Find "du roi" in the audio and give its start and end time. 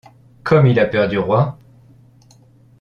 1.07-1.59